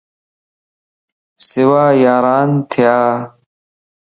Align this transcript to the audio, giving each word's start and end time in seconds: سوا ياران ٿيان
سوا 1.49 1.85
ياران 2.03 2.49
ٿيان 2.71 3.15